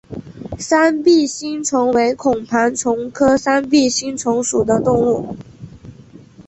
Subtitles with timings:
[0.57, 5.37] 三臂星虫为孔盘虫科三臂星虫属的动物。